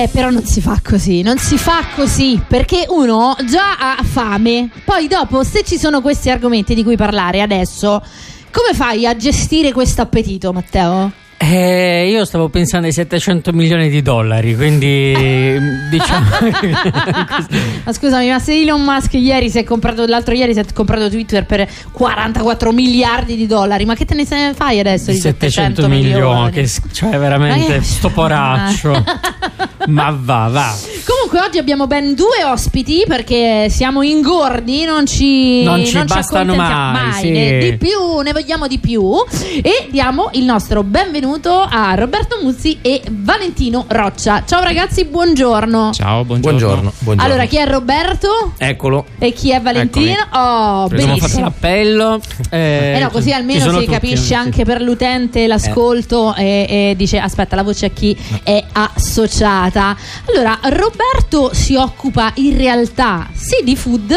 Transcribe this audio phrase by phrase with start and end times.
[0.00, 4.70] Eh, però non si fa così, non si fa così, perché uno già ha fame,
[4.82, 8.02] poi dopo se ci sono questi argomenti di cui parlare adesso,
[8.50, 11.19] come fai a gestire questo appetito, Matteo?
[11.42, 15.14] Eh, io stavo pensando ai 700 milioni di dollari, quindi
[15.90, 16.26] diciamo.
[17.82, 21.08] ma scusami, ma se Elon Musk ieri si è comprato, l'altro ieri si è comprato
[21.08, 25.88] Twitter per 44 miliardi di dollari, ma che te ne fai adesso di 700, 700
[25.88, 26.50] milioni?
[26.50, 29.02] Che, cioè, veramente Ma sto poraccio.
[29.88, 30.76] ma va, va.
[31.06, 36.92] Comunque oggi abbiamo ben due ospiti perché siamo ingordi, non ci, Non ci bastano accontentiamo
[36.92, 37.30] mai, sì.
[37.30, 39.24] ne- di più, ne vogliamo di più
[39.62, 44.42] e diamo il nostro benvenuto a Roberto Muzzi e Valentino Roccia.
[44.44, 45.92] Ciao ragazzi, buongiorno.
[45.92, 46.58] Ciao, buongiorno.
[46.58, 47.32] Buongiorno, buongiorno.
[47.32, 49.06] Allora, chi è Roberto Eccolo.
[49.16, 50.16] e chi è Valentino?
[50.32, 51.40] Oh, Abbiamo fatto benissimo.
[51.44, 52.20] l'appello.
[52.50, 54.34] Eh, Eh no, così almeno si tutti, capisce sì.
[54.34, 59.96] anche per l'utente l'ascolto e, e dice aspetta la voce a chi è associata.
[60.30, 64.12] Allora, Roberto si occupa in realtà sì di food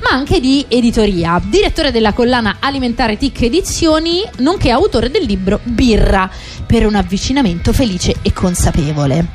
[0.00, 6.30] ma anche di editoria, direttore della collana alimentare TIC Edizioni, nonché autore del libro Birra
[6.66, 9.26] per un avvicinamento felice e consapevole.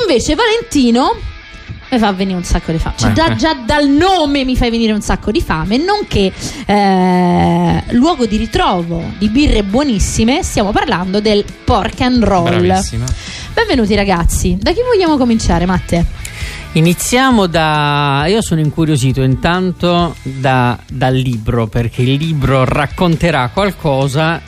[0.00, 1.14] Invece Valentino
[1.90, 2.96] mi fa venire un sacco di fame.
[2.98, 3.36] Cioè, Eh, già, eh.
[3.36, 6.32] già dal nome mi fai venire un sacco di fame, nonché
[6.66, 10.42] eh, luogo di ritrovo di birre buonissime.
[10.42, 12.44] Stiamo parlando del pork and roll.
[12.64, 13.04] Bravissima.
[13.54, 14.56] Benvenuti ragazzi.
[14.60, 16.04] Da chi vogliamo cominciare, Matte?
[16.72, 18.24] Iniziamo da.
[18.26, 24.42] Io sono incuriosito intanto da- dal libro, perché il libro racconterà qualcosa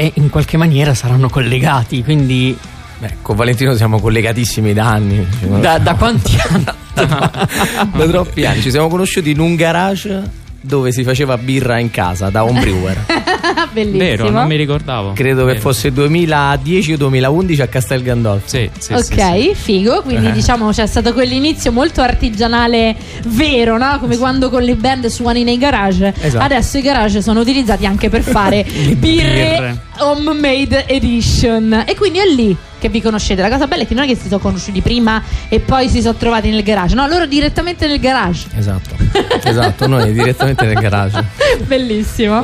[0.00, 2.04] e in qualche maniera saranno collegati.
[2.04, 2.56] Quindi,
[2.98, 5.26] Beh, con Valentino siamo collegatissimi da anni.
[5.58, 6.64] Da, da quanti anni?
[6.94, 8.62] da troppi anni.
[8.62, 10.22] Ci siamo conosciuti in un garage
[10.60, 13.06] dove si faceva birra in casa da home brewer.
[13.72, 13.98] Bellissimo.
[13.98, 15.12] Vero, non mi ricordavo.
[15.14, 15.60] Credo che Vero.
[15.60, 18.48] fosse 2010 o 2011 a Castel Gandolfo.
[18.48, 19.54] Sì, sì, ok, sì, sì.
[19.54, 20.02] figo.
[20.02, 20.32] Quindi Eh.
[20.32, 22.96] diciamo c'è stato quell'inizio molto artigianale
[23.26, 23.98] vero, no?
[24.00, 26.12] Come quando con le band suoni nei garage.
[26.20, 26.44] Esatto.
[26.44, 29.78] Adesso i garage sono utilizzati anche per fare birre birre.
[29.98, 31.84] homemade edition.
[31.86, 33.42] E quindi è lì che vi conoscete.
[33.42, 36.00] La cosa bella è che non è che si sono conosciuti prima e poi si
[36.00, 36.94] sono trovati nel garage.
[36.94, 38.46] No, loro direttamente nel garage.
[38.56, 38.96] Esatto.
[39.42, 41.24] esatto, noi direttamente nel garage.
[41.66, 42.42] Bellissimo.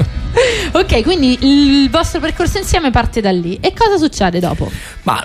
[0.72, 3.58] ok, quindi il vostro percorso insieme parte da lì.
[3.60, 4.70] E cosa succede dopo?
[5.02, 5.24] Ma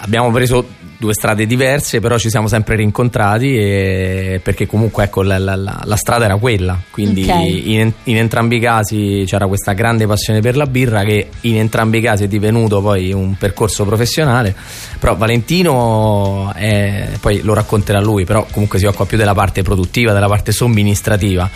[0.00, 0.66] abbiamo preso
[1.00, 5.96] due strade diverse, però ci siamo sempre rincontrati e- perché comunque ecco, la, la- la-
[5.96, 6.76] strada era quella.
[6.90, 7.34] Quindi Ok.
[7.66, 11.98] in, in entrambi i casi c'era questa grande passione per la birra che in entrambi
[11.98, 14.54] i casi è divenuto poi un percorso professionale.
[14.98, 20.12] Però Valentino è- poi lo racconterà lui, però comunque si occupa più della parte produttiva,
[20.12, 21.48] della parte somministrativa.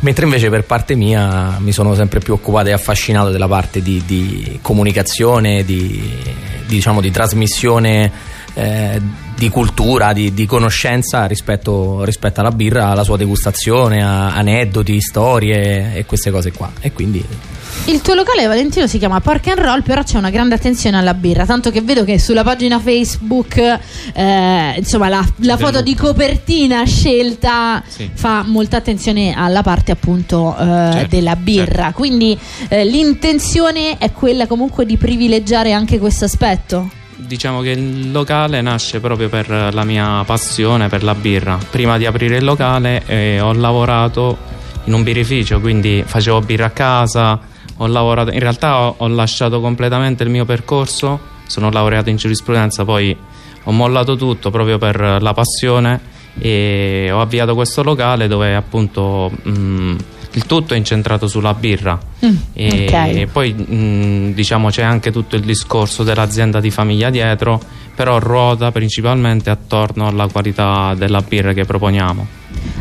[0.00, 4.00] Mentre invece per parte mia mi sono sempre più occupato e affascinato della parte di,
[4.06, 6.00] di comunicazione, di,
[6.66, 9.00] diciamo, di trasmissione eh,
[9.36, 15.94] di cultura, di, di conoscenza rispetto, rispetto alla birra, alla sua degustazione, a aneddoti, storie
[15.94, 16.70] e queste cose qua.
[16.80, 17.24] E quindi
[17.84, 21.14] Il tuo locale Valentino si chiama Pork and Roll, però c'è una grande attenzione alla
[21.14, 23.56] birra, tanto che vedo che sulla pagina Facebook,
[24.12, 28.10] eh, insomma, la, la foto di copertina scelta Sì.
[28.12, 31.82] fa molta attenzione alla parte appunto eh, Certo, della birra.
[31.84, 31.98] certo.
[31.98, 32.36] Quindi
[32.68, 36.90] eh, l'intenzione è quella comunque di privilegiare anche questo aspetto.
[37.20, 41.58] Diciamo che il locale nasce proprio per la mia passione per la birra.
[41.68, 44.38] Prima di aprire il locale eh, ho lavorato
[44.84, 47.40] in un birrificio, quindi facevo birra a casa,
[47.76, 52.84] ho lavorato, in realtà ho, ho lasciato completamente il mio percorso, sono laureato in giurisprudenza,
[52.84, 53.14] poi
[53.64, 56.00] ho mollato tutto proprio per la passione
[56.38, 59.96] e ho avviato questo locale dove appunto mh,
[60.32, 61.98] il tutto è incentrato sulla birra.
[62.24, 63.32] Mm, E ok.
[63.32, 67.60] poi mh, diciamo c'è anche tutto il discorso dell'azienda di famiglia dietro,
[67.94, 72.26] però ruota principalmente attorno alla qualità della birra che proponiamo.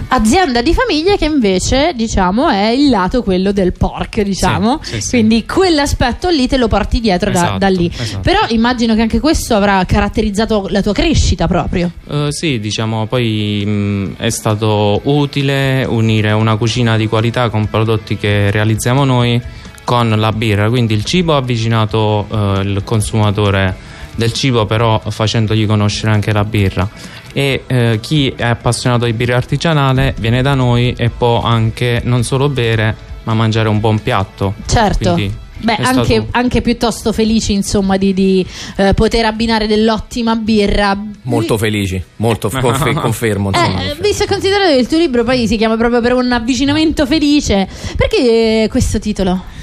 [0.10, 4.80] Azienda di famiglia che invece diciamo è il lato quello del pork, diciamo.
[4.82, 5.10] Sì, sì, sì.
[5.10, 7.92] Quindi quell'aspetto lì te lo porti dietro da, Esatto, da lì.
[7.94, 8.22] esatto.
[8.22, 11.92] Però immagino che anche questo avrà caratterizzato la tua crescita proprio.
[12.10, 18.16] Eh, sì, diciamo, poi mh, è stato utile unire una cucina di qualità con prodotti
[18.16, 19.42] che realizziamo noi
[19.84, 23.76] con la birra, quindi il cibo ha avvicinato eh, il consumatore
[24.18, 26.90] del cibo però facendogli conoscere anche la birra
[27.32, 32.24] e eh, chi è appassionato di birra artigianale viene da noi e può anche non
[32.24, 36.28] solo bere ma mangiare un buon piatto certo Quindi Beh, anche, stato...
[36.32, 40.96] anche, piuttosto felici, insomma, di, di eh, poter abbinare dell'ottima birra.
[41.24, 43.50] Molto felici, molto confer- confermo.
[43.50, 46.32] Insomma, eh, visto e considerato che il tuo libro poi si chiama proprio per un
[46.32, 49.56] avvicinamento felice, perché questo titolo?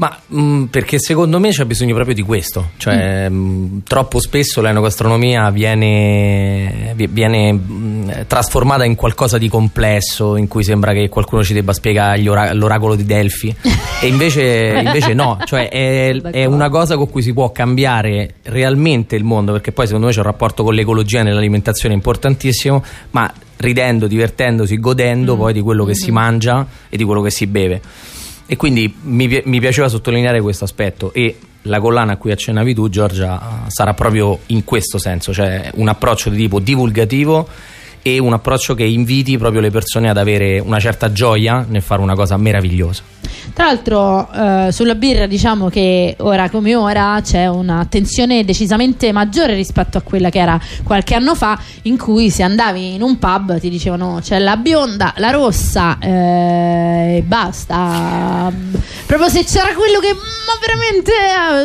[0.00, 3.34] Ma mh, mm, perché secondo me c'è bisogno proprio di questo, cioè mm.
[3.34, 10.64] mh, mm, troppo spesso l'enogastronomia viene, viene mh, trasformata in qualcosa di complesso in cui
[10.64, 13.54] sembra che qualcuno ci debba spiegare ora- l'oracolo di Delfi
[14.00, 19.16] e invece, invece no, cioè è, è, una cosa con cui si può cambiare realmente
[19.16, 24.06] il mondo perché poi secondo me c'è un rapporto con l'ecologia nell'alimentazione importantissimo, ma ridendo,
[24.06, 27.82] divertendosi, godendo poi di quello che si mangia e di quello che si beve.
[28.52, 31.12] E quindi mi, mi piaceva sottolineare questo aspetto.
[31.12, 35.86] E la collana a cui accennavi tu Giorgia sarà proprio in questo senso, cioè un
[35.86, 37.46] approccio di tipo divulgativo
[38.02, 42.00] e un approccio che inviti proprio le persone ad avere una certa gioia nel fare
[42.00, 43.02] una cosa meravigliosa.
[43.52, 49.98] Tra l'altro eh, sulla birra diciamo che ora come ora c'è un'attenzione decisamente maggiore rispetto
[49.98, 53.68] a quella che era qualche anno fa in cui se andavi in un pub ti
[53.68, 58.52] dicevano c'è la bionda, la rossa eh, e basta.
[59.06, 61.12] Proprio se c'era quello che ma veramente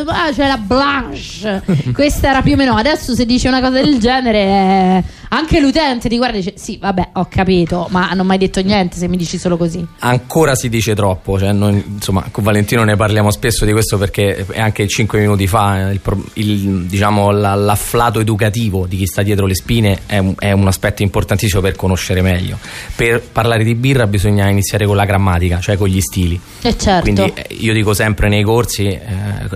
[0.06, 1.92] ah, c'è la blanche.
[1.92, 2.76] Questa era più o meno.
[2.76, 6.78] Adesso se dici una cosa del genere eh, anche l'utente ti guarda e dice sì
[6.80, 9.84] vabbè ho capito ma non ho mai detto niente se mi dici solo così.
[10.00, 14.46] Ancora si dice troppo, cioè noi, insomma con Valentino ne parliamo spesso di questo perché
[14.56, 16.00] anche 5 minuti fa il,
[16.34, 21.02] il, diciamo, l'afflato educativo di chi sta dietro le spine è un, è un, aspetto
[21.02, 22.58] importantissimo per conoscere meglio.
[22.94, 26.38] Per parlare di birra bisogna iniziare con la grammatica, cioè con gli stili.
[26.62, 27.02] Eh certo.
[27.02, 29.00] Quindi eh, io dico sempre nei corsi, eh,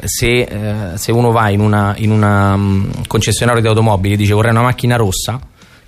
[0.04, 4.32] se, eh, se, uno va in una, in una um, concessionario di automobili e dice
[4.32, 5.40] vorrei una macchina rossa,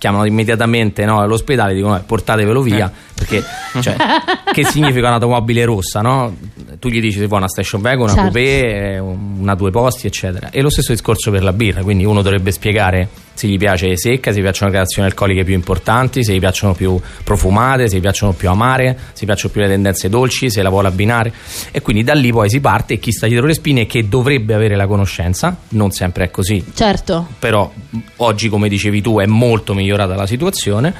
[0.03, 3.15] chiamano immediatamente no, all'ospedale e dicono eh, portatevelo via eh.
[3.15, 3.45] perché
[3.81, 3.95] cioè,
[4.53, 6.37] che significa un'automobile rossa no?
[6.81, 8.23] tu gli dici se vuoi una station wagon una certo.
[8.33, 12.51] coupé una due posti eccetera e lo stesso discorso per la birra quindi uno dovrebbe
[12.51, 16.38] spiegare se gli piace secca, se gli piacciono le gradazioni alcoliche più importanti, se gli
[16.38, 20.50] piacciono più profumate, se gli piacciono più amare, se gli piacciono più le tendenze dolci,
[20.50, 21.32] se la vuole abbinare
[21.70, 24.55] e quindi da lì poi si parte e chi sta dietro le spine che dovrebbe
[24.55, 26.64] avere la conoscenza, non sempre è così.
[26.75, 27.26] Certo.
[27.38, 27.73] Però
[28.17, 30.94] oggi come dicevi tu è molto migliorata la situazione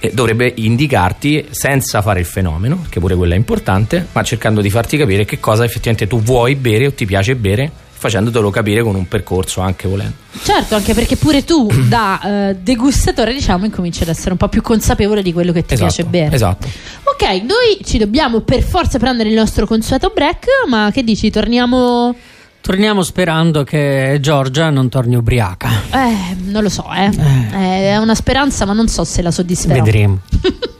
[0.00, 4.68] e dovrebbe indicarti senza fare il fenomeno, che pure quello è importante, ma cercando di
[4.68, 7.70] farti capire che cosa effettivamente tu vuoi bere o ti piace bere
[8.04, 10.12] facendotelo capire con un percorso anche volendo.
[10.42, 12.20] Certo, anche perché pure tu da
[12.52, 15.90] uh, degustatore diciamo incominci ad essere un po' più consapevole di quello che ti esatto,
[15.90, 16.34] piace bere.
[16.34, 16.68] Esatto.
[17.04, 22.14] Ok, noi ci dobbiamo per forza prendere il nostro consueto break, ma che dici, torniamo...
[22.60, 25.68] Torniamo sperando che Giorgia non torni ubriaca.
[25.90, 27.10] Eh, non lo so, eh.
[27.10, 27.90] eh.
[27.90, 29.82] È una speranza, ma non so se la soddisferò.
[29.82, 30.20] Vedremo.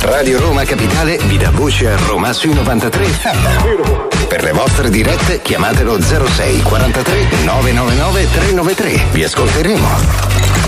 [0.00, 4.17] Radio Roma Capitale vi dà voce a Roma sui 93.
[4.28, 9.04] Per le vostre dirette chiamatelo 06 43 999 393.
[9.12, 9.88] Vi ascolteremo.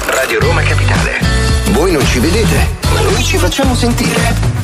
[0.06, 1.20] Radio Roma Capitale.
[1.72, 4.59] Voi non ci vedete, ma noi ci facciamo sentire.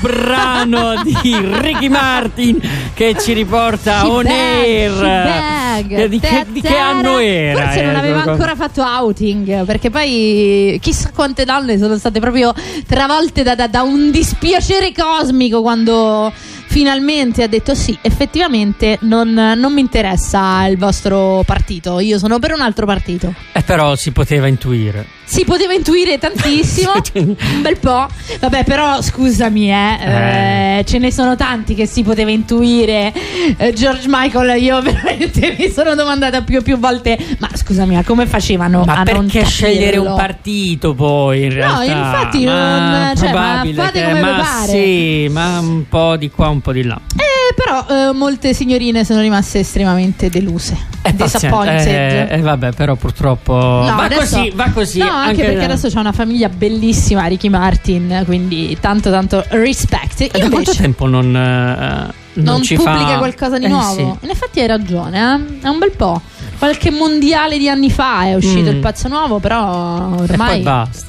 [0.00, 1.14] Brano di
[1.60, 2.60] Ricky Martin
[2.94, 4.92] che ci riporta She on bag, air.
[5.00, 6.04] bag.
[6.06, 7.62] Di che, di che anno era?
[7.62, 12.52] Forse non eh, aveva ancora fatto outing perché poi chissà quante donne sono state proprio
[12.86, 16.32] travolte da, da- da un dispiacere cosmico quando
[16.66, 22.52] finalmente ha detto sì, effettivamente non, non mi interessa il vostro partito, io sono per
[22.52, 23.32] un altro partito.
[23.52, 25.16] Eh, però si poteva intuire.
[25.30, 28.06] Si poteva intuire tantissimo, un bel po'.
[28.40, 30.78] Vabbè, però scusami, eh, Eh.
[30.78, 33.12] eh, ce ne sono tanti che si poteva intuire.
[33.58, 38.02] Eh, George Michael, io veramente mi sono domandata più e più volte, ma scusami, ma
[38.04, 40.14] come facevano Ma a non perché scegliere un capirlo?
[40.16, 41.84] partito poi in realtà?
[41.84, 44.68] infatti Ma non- cioè, ma fate come ma pare.
[44.72, 46.98] sì, ma un po' di qua, un po' di là.
[47.16, 50.74] Eh, però eh, molte signorine sono rimaste estremamente deluse.
[51.02, 51.38] Eh, pazienza.
[51.48, 51.86] Disappointed.
[51.86, 54.98] Eh, eh, vabbè, però purtroppo No, va adesso- così, va così.
[54.98, 60.20] No, anche, perché adesso c'è una famiglia bellissima, Ricky Martin, quindi tanto tanto respect.
[60.22, 64.18] Eh, da quanto tempo non, eh, non, non ci pubblica fa qualcosa di Eh, nuovo.
[64.20, 64.24] sì.
[64.24, 65.66] In effetti hai ragione, eh?
[65.66, 66.20] è un bel po'.
[66.58, 68.74] Qualche mondiale di anni fa è uscito Mm.
[68.74, 71.06] il pezzo nuovo, però E poi ormai basta.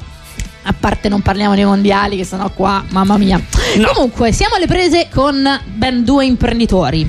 [0.62, 3.40] A parte non parliamo dei mondiali che sono qua, mamma mia.
[3.76, 3.92] No.
[3.92, 7.08] Comunque, siamo alle prese con ben due imprenditori.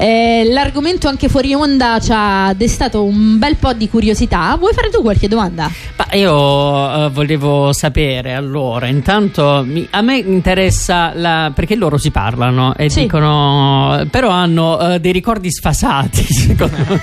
[0.00, 4.56] Eh, l'argomento anche fuori onda ci ha destato un bel po' di curiosità.
[4.58, 5.70] Vuoi fare tu qualche domanda?
[5.98, 12.10] Ma io eh, volevo sapere allora, intanto mi- a me interessa la, perché loro si
[12.10, 13.02] parlano e Sì.
[13.02, 16.24] dicono, però hanno eh, dei ricordi sfasati.
[16.32, 17.00] Secondo me.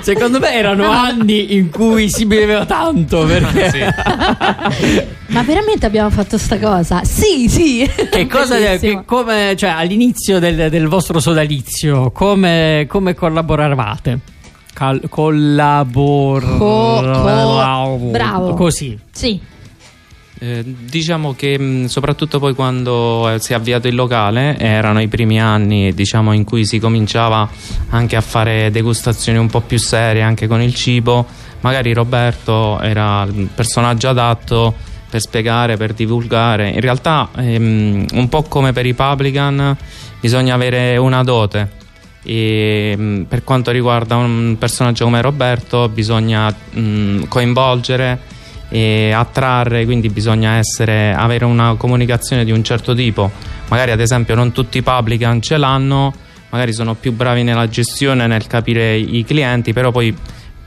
[0.00, 3.26] Secondo me erano anni in cui si beveva tanto.
[3.26, 3.94] Perché
[5.30, 7.04] Ma veramente abbiamo fatto sta cosa?
[7.04, 7.88] Sì, sì.
[8.10, 14.18] che cosa, che come, cioè, all'inizio del, del vostro sodalizio, come, come collaboravate?
[14.72, 18.54] Cal- collabor- Co- co- bravo.
[18.54, 18.98] Così.
[19.10, 19.40] Sì.
[20.42, 25.06] Eh, diciamo che mh, soprattutto poi quando eh, si è avviato il locale erano i
[25.08, 27.46] primi anni diciamo, in cui si cominciava
[27.90, 31.26] anche a fare degustazioni un po' più serie anche con il cibo
[31.60, 34.74] magari Roberto era il personaggio adatto
[35.10, 39.76] per spiegare, per divulgare in realtà ehm, un po' come per i publican
[40.20, 41.70] bisogna avere una dote
[42.22, 50.08] e mh, per quanto riguarda un personaggio come Roberto bisogna mh, coinvolgere e attrarre, quindi
[50.08, 53.30] bisogna essere, avere una comunicazione di un certo tipo.
[53.68, 56.14] Magari ad esempio non tutti i publican ce l'hanno,
[56.50, 60.16] magari sono più bravi nella gestione, nel capire i clienti, però poi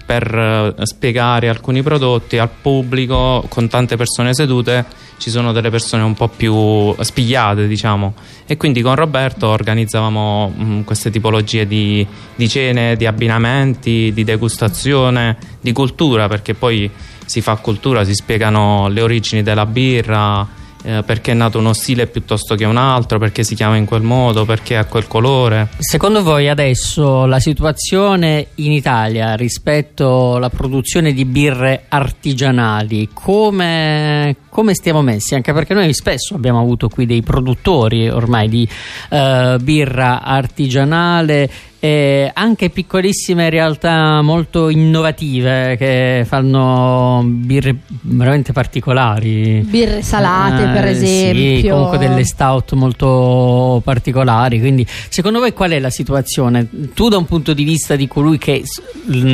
[0.05, 4.86] per eh, spiegare alcuni prodotti al pubblico con tante persone sedute
[5.17, 8.13] ci sono delle persone un po' più spigliate diciamo.
[8.45, 12.05] E quindi con Roberto organizzavamo mh, queste tipologie di,
[12.36, 16.89] di cene, di abbinamenti, di degustazione, di cultura perché poi
[17.25, 20.45] si fa cultura, si spiegano le origini della birra,
[20.83, 24.01] eh, perché è nato uno stile piuttosto che un altro, perché si chiama in quel
[24.01, 25.69] modo, perché ha quel colore.
[25.79, 34.75] Secondo voi adesso la situazione in Italia rispetto alla produzione di birre artigianali, come, come
[34.75, 35.33] stiamo messi?
[35.33, 38.69] Anche perché noi spesso abbiamo avuto qui dei produttori ormai di
[39.10, 41.50] eh, birra artigianale
[41.83, 49.65] e anche piccolissime realtà molto innovative che fanno birre veramente particolari.
[49.67, 51.57] Birre salate, Eh, per esempio.
[51.57, 54.62] Sì, comunque delle stout molto particolari.
[54.62, 56.69] Quindi, secondo voi qual è la situazione?
[56.93, 58.63] Tu, da un punto di vista di colui che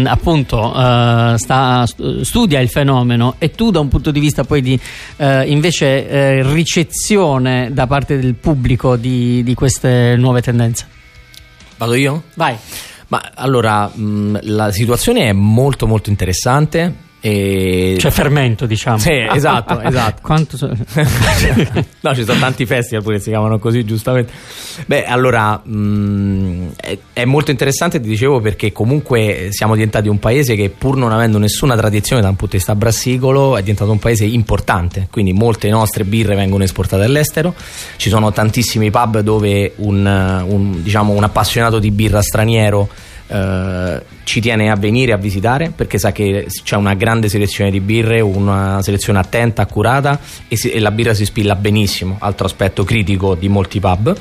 [0.05, 4.79] appunto eh, sta- studia il fenomeno, e tu, da un punto di vista poi di
[5.17, 10.87] eh, invece eh, ricezione da parte del pubblico di, di queste nuove tendenze?
[11.77, 12.23] Vado io?
[12.35, 12.55] Vai.
[13.07, 17.07] Ma allora, mh, la situazione è molto molto interessante.
[17.21, 17.97] E...
[17.99, 18.97] Cioè, fermento, diciamo.
[18.97, 20.21] Sì, esatto, esatto.
[20.21, 20.67] Quanto so-
[22.01, 24.31] no, ci sono tanti festival pure che si chiamano così, giustamente.
[24.85, 30.55] Beh, allora mh, è, è molto interessante, ti dicevo, perché comunque siamo diventati un paese
[30.55, 33.99] che, pur non avendo nessuna tradizione da un punto di vista brassicolo, è diventato un
[33.99, 35.07] paese importante.
[35.11, 37.53] Quindi molte nostre birre vengono esportate all'estero.
[37.97, 42.87] Ci sono tantissimi pub dove un, un, diciamo, un appassionato di birra straniero.
[43.29, 47.79] Eh, ci tiene a venire a visitare perché sa che c'è una grande selezione di
[47.79, 52.83] birre, una selezione attenta, accurata e, si- e la birra si spilla benissimo, altro aspetto
[52.83, 54.15] critico di molti pub.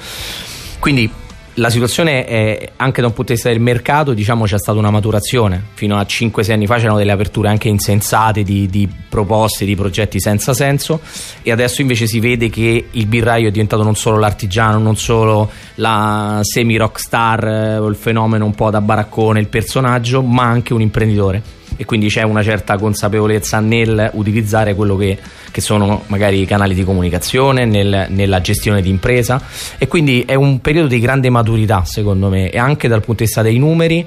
[0.78, 1.10] Quindi
[1.58, 4.90] la situazione è anche da un punto di vista del mercato, diciamo c'è stata una
[4.90, 5.62] maturazione.
[5.74, 10.20] Fino a 5-6 anni fa c'erano delle aperture anche insensate di, di proposte, di progetti
[10.20, 11.00] senza senso
[11.42, 15.50] e adesso invece si vede che il birraio è diventato non solo l'artigiano, non solo
[15.76, 20.80] la semi rockstar, eh, il fenomeno un po' da baraccone, il personaggio, ma anche un
[20.80, 21.57] imprenditore.
[21.78, 25.16] E quindi c'è una certa consapevolezza nel utilizzare quello che,
[25.52, 29.40] che sono magari i canali di comunicazione, nel, nella gestione di impresa.
[29.78, 33.26] E quindi è un periodo di grande maturità secondo me e anche dal punto di
[33.26, 34.04] vista dei numeri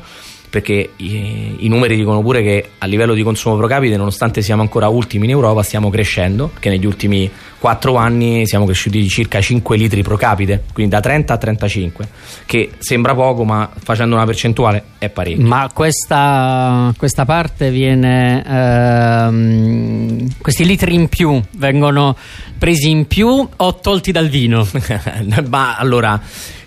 [0.52, 4.62] perché i, i, numeri dicono pure che a livello di consumo pro capite, nonostante siamo
[4.62, 9.40] ancora ultimi in Europa, stiamo crescendo, perché negli ultimi 4 anni siamo cresciuti di circa
[9.40, 12.08] 5 litri pro capite, quindi da 30 a 35,
[12.46, 15.48] che sembra poco, ma facendo una percentuale è parecchio.
[15.48, 18.44] Ma questa, questa parte viene...
[18.46, 22.18] Ehm, questi litri in più vengono
[22.58, 24.68] presi in più o tolti dal vino?
[25.48, 26.20] ma allora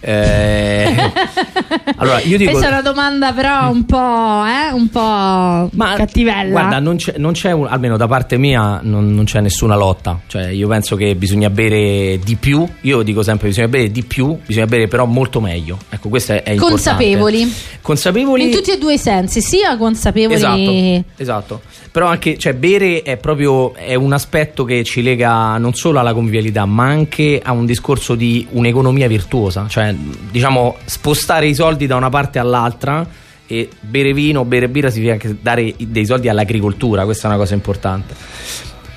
[0.07, 0.93] eh,
[1.97, 2.51] allora, io dico...
[2.51, 3.97] Questa è una domanda però un po',
[4.45, 6.51] eh, un po Ma, cattivella.
[6.51, 10.21] Guarda, non c'è, non c'è un, almeno da parte mia non, non, c'è nessuna lotta.
[10.27, 12.69] Cioè, io penso che bisogna bere di più.
[12.83, 15.79] Io dico sempre bisogna bere di più, bisogna bere però molto meglio.
[15.89, 17.51] Ecco, questo è, è consapevoli.
[17.81, 18.45] Consapevoli.
[18.45, 20.35] In tutti e due i sensi, sia consapevoli.
[20.35, 21.61] Esatto, esatto.
[21.91, 26.13] Però anche, cioè, bere è proprio è un aspetto che ci lega non solo alla
[26.13, 29.67] convivialità, ma anche a un discorso di un'economia virtuosa.
[29.69, 29.94] Cioè,
[30.31, 33.07] diciamo, spostare i soldi da una parte all'altra
[33.47, 37.55] e bere vino, bere birra significa anche dare dei soldi all'agricoltura, questa è una cosa
[37.55, 38.15] importante.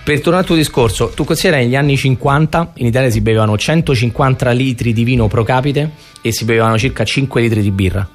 [0.04, 4.52] Per tornare al tuo discorso, tu consideri negli anni 50 in Italia si bevevano 150
[4.52, 8.08] litri di vino pro capite e si bevevano circa 5 litri di birra.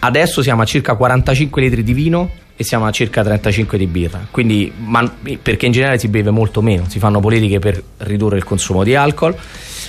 [0.00, 4.26] Adesso siamo a circa 45 litri di vino e siamo a circa 35 di birra.
[4.30, 5.10] Quindi, ma,
[5.42, 8.94] perché in generale si beve molto meno, si fanno politiche per ridurre il consumo di
[8.94, 9.36] alcol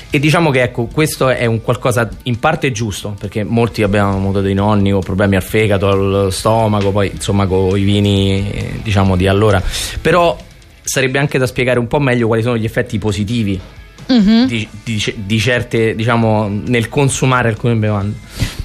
[0.09, 4.41] e diciamo che ecco, questo è un qualcosa in parte giusto, perché molti abbiamo avuto
[4.41, 9.15] dei nonni con problemi al fegato, al stomaco, poi insomma con i vini eh, diciamo
[9.15, 9.61] di allora.
[10.01, 10.37] Però
[10.81, 13.59] sarebbe anche da spiegare un po' meglio quali sono gli effetti positivi
[14.11, 14.45] mm-hmm.
[14.45, 18.15] di, di, di, certe, diciamo, nel consumare alcune bevande.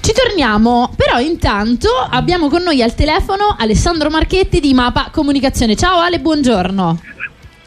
[0.03, 5.77] Ci torniamo, però intanto abbiamo con noi al telefono Alessandro Marchetti di Mapa Comunicazione.
[5.77, 6.99] Ciao Ale, buongiorno.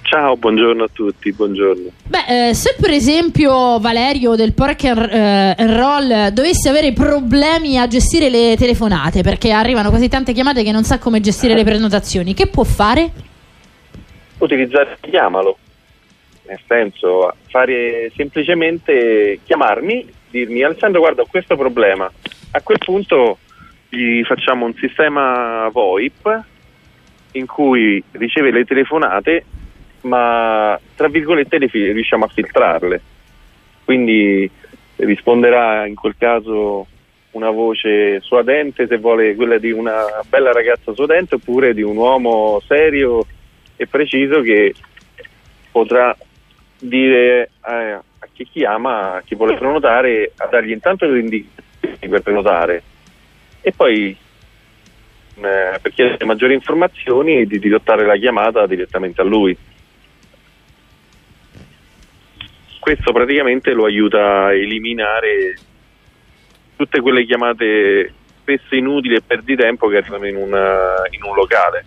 [0.03, 1.89] Ciao, buongiorno a tutti, buongiorno.
[2.05, 7.87] Beh, eh, se per esempio Valerio del Pork and, eh, Roll dovesse avere problemi a
[7.87, 12.35] gestire le telefonate perché arrivano così tante chiamate che non sa come gestire le prenotazioni,
[12.35, 13.13] che può fare?
[14.37, 15.57] Utilizzare chiamalo,
[16.49, 22.11] nel senso fare semplicemente chiamarmi, dirmi Alessandro guarda ho questo problema,
[22.51, 23.39] a quel punto
[23.89, 26.45] gli facciamo un sistema VoIP
[27.33, 29.45] in cui riceve le telefonate
[30.03, 33.01] ma tra virgolette riusciamo a filtrarle.
[33.85, 34.51] Quindi
[34.97, 36.87] risponderà in quel caso
[37.33, 42.61] una voce suadente se vuole quella di una bella ragazza suadente oppure di un uomo
[42.67, 43.27] serio
[43.77, 44.75] e preciso che
[45.71, 46.17] potrà
[46.79, 47.99] dire eh,
[48.37, 52.83] chi chiama, chi vuole prenotare, a dargli intanto le indicazioni per prenotare
[53.63, 54.17] e poi
[55.35, 59.57] eh, per chiedere maggiori informazioni di dirottare la chiamata direttamente a lui.
[62.87, 65.57] questo praticamente lo aiuta a eliminare
[66.77, 71.85] tutte quelle chiamate spesso inutili e perdi tempo che arrivano in, una, in un locale.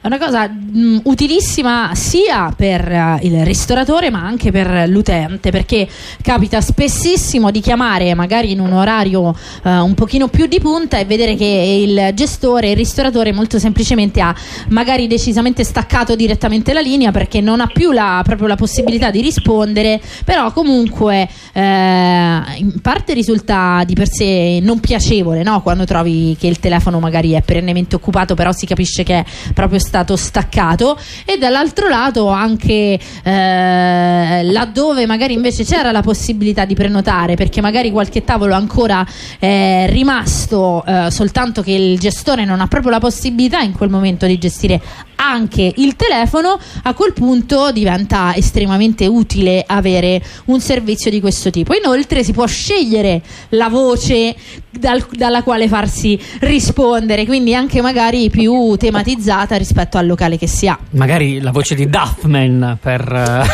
[0.00, 5.50] È una cosa mh, mm, utilissima sia per uh, il ristoratore ma anche per l'utente
[5.50, 5.88] perché
[6.22, 11.04] capita spessissimo di chiamare magari in un orario uh, un pochino più di punta e
[11.04, 14.32] vedere che il gestore, il ristoratore molto semplicemente ha
[14.68, 19.20] magari decisamente staccato direttamente la linea perché non ha più la, proprio la possibilità di
[19.20, 25.60] rispondere però comunque eh, in parte risulta di per sé non piacevole no?
[25.60, 29.80] quando trovi che il telefono magari è perennemente occupato però si capisce che è proprio
[29.88, 37.36] stato staccato e dall'altro lato anche eh, laddove magari invece c'era la possibilità di prenotare
[37.36, 39.06] perché magari qualche tavolo ancora
[39.38, 44.26] è rimasto eh, soltanto che il gestore non ha proprio la possibilità in quel momento
[44.26, 44.80] di gestire
[45.20, 51.74] anche il telefono, a quel punto diventa estremamente utile avere un servizio di questo tipo.
[51.74, 54.34] Inoltre si può scegliere la voce
[54.70, 60.68] dal, dalla quale farsi rispondere, quindi anche magari più tematizzata rispetto al locale che si
[60.68, 60.78] ha.
[60.90, 63.46] Magari la voce di Duffman per...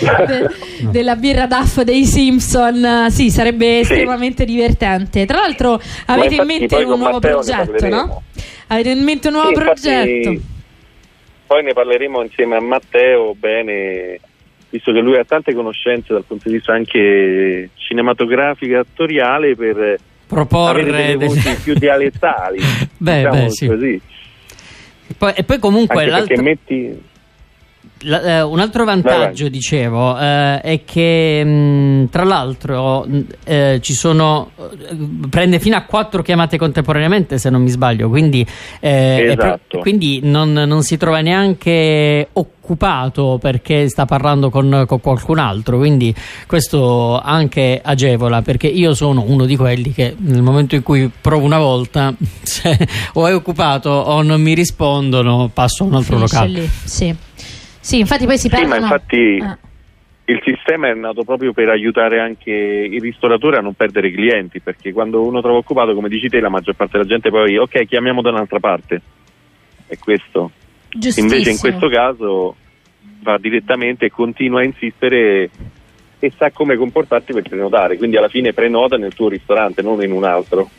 [0.00, 0.50] De,
[0.90, 3.92] della birra Duff dei Simpson, sì, sarebbe sì.
[3.92, 5.24] estremamente divertente.
[5.24, 8.22] Tra l'altro avete in mente un nuovo progetto, no?
[8.68, 10.40] Avete in mente un nuovo sì, progetto?
[11.46, 14.20] Poi ne parleremo insieme a Matteo bene,
[14.68, 19.98] visto che lui ha tante conoscenze dal punto di vista anche cinematografico e attoriale per
[20.26, 22.60] proporre avere delle voci più dialettali.
[22.98, 23.66] beh, diciamo beh, sì.
[23.66, 24.00] così.
[25.10, 27.02] E poi, e poi comunque anche perché metti
[28.02, 29.50] la, eh, un altro vantaggio, vai.
[29.50, 33.06] dicevo, eh, è che mh, tra l'altro
[33.44, 34.50] eh, ci sono
[35.28, 38.46] prende fino a quattro chiamate contemporaneamente, se non mi sbaglio, quindi,
[38.80, 39.58] esatto.
[39.68, 45.78] pre- quindi non, non, si trova neanche occupato perché sta parlando con, con, qualcun altro.
[45.78, 46.14] Quindi
[46.46, 51.44] questo anche agevola perché io sono uno di quelli che nel momento in cui provo
[51.44, 52.76] una volta, se
[53.14, 56.60] o è occupato o non mi rispondono, passo a un altro Finisce locale.
[56.60, 57.16] Lì, sì.
[57.80, 58.74] Sì, infatti poi si perdono.
[58.74, 59.58] Sì, ma infatti ah.
[60.26, 64.92] il sistema è nato proprio per aiutare anche i ristoratori a non perdere clienti, perché
[64.92, 68.22] quando uno trova occupato, come dici te, la maggior parte della gente poi, ok, chiamiamo
[68.22, 69.00] da un'altra parte.
[69.86, 70.50] È questo.
[71.16, 72.56] Invece in questo caso
[73.22, 75.50] va direttamente e continua a insistere
[76.20, 80.12] e sa come comportarsi per prenotare, quindi alla fine prenota nel tuo ristorante, non in
[80.12, 80.70] un altro.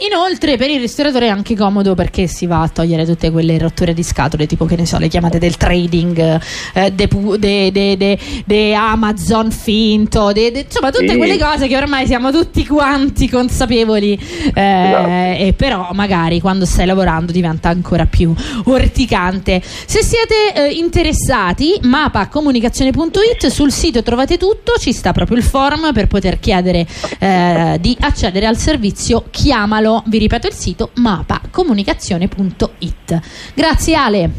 [0.00, 3.94] Inoltre per il ristoratore è anche comodo perché si va a togliere tutte quelle rotture
[3.94, 6.40] di scatole, tipo che ne so, le chiamate del trading,
[6.74, 11.16] eh, de, de, de, de, Amazon finto, insomma tutte sì.
[11.16, 14.12] quelle cose che ormai siamo tutti quanti consapevoli,
[14.54, 15.08] eh, esatto.
[15.08, 18.32] e però magari quando stai lavorando diventa ancora più
[18.66, 19.60] orticante.
[19.64, 26.06] Se siete eh, interessati, mapacomunicazione.it, sul sito trovate tutto, ci sta proprio il forum per
[26.06, 26.86] poter chiedere
[27.18, 33.20] eh, di accedere al servizio Chiamalo segnalo, vi ripeto il sito mapacomunicazione.it.
[33.54, 34.30] Grazie Ale.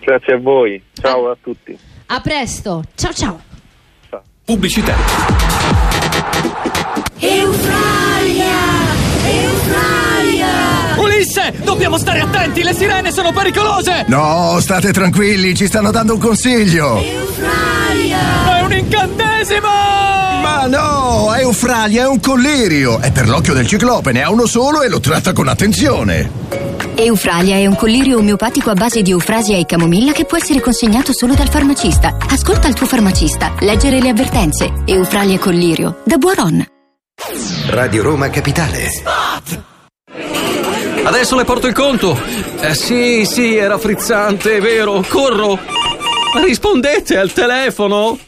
[0.00, 1.78] Grazie a voi, ciao a, a tutti.
[2.06, 3.40] A presto, ciao ciao.
[4.10, 4.22] ciao.
[4.44, 4.96] Pubblicità.
[7.18, 8.56] Eufralia!
[9.24, 10.48] Eufralia!
[10.96, 14.04] Ulisse, dobbiamo stare attenti, le sirene sono pericolose!
[14.08, 17.00] No, state tranquilli, ci stanno dando un consiglio.
[17.00, 18.58] Eufralia!
[18.58, 20.21] È un incantesimo!
[20.42, 22.98] Ma no, Eufralia è un collirio.
[22.98, 26.30] È per l'occhio del ciclope, ne ha uno solo e lo tratta con attenzione.
[26.96, 31.12] Eufralia è un collirio omeopatico a base di eufrasia e camomilla che può essere consegnato
[31.14, 32.16] solo dal farmacista.
[32.28, 34.82] Ascolta il tuo farmacista, leggere le avvertenze.
[34.84, 36.66] Eufralia Collirio, da Buoron.
[37.68, 38.90] Radio Roma Capitale.
[38.90, 39.62] Spot!
[41.04, 42.20] Adesso le porto il conto.
[42.60, 45.04] Eh, sì, sì, era frizzante, è vero.
[45.08, 45.58] Corro.
[46.44, 48.18] Rispondete al telefono.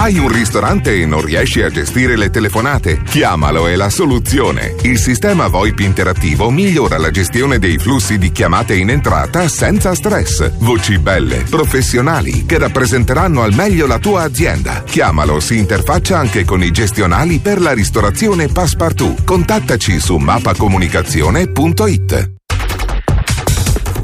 [0.00, 3.02] Hai un ristorante e non riesci a gestire le telefonate?
[3.02, 4.74] Chiamalo è la soluzione.
[4.80, 10.52] Il sistema VoIP interattivo migliora la gestione dei flussi di chiamate in entrata senza stress.
[10.60, 14.84] Voci belle, professionali, che rappresenteranno al meglio la tua azienda.
[14.84, 19.24] Chiamalo, si interfaccia anche con i gestionali per la ristorazione Passepartout.
[19.24, 22.30] Contattaci su mappacomunicazione.it.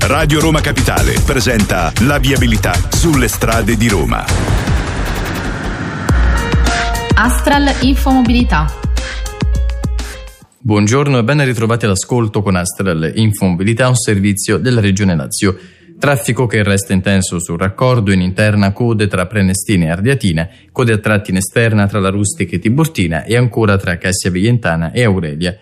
[0.00, 4.75] Radio Roma Capitale presenta la viabilità sulle strade di Roma.
[7.18, 8.66] Astral Infomobilità.
[10.58, 15.56] Buongiorno e ben ritrovati all'ascolto con Astral Infomobilità, un servizio della Regione Lazio.
[15.98, 20.98] Traffico che resta intenso sul raccordo in interna code tra Prenestina e Ardiatina, code a
[20.98, 25.56] tratti in esterna tra la Rustica e Tiburtina e ancora tra Cassia Villentana e Aurelia.